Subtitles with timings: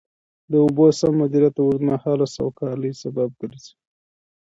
[0.51, 3.73] د اوبو سم مدیریت د اوږدمهاله سوکالۍ سبب ګرځي.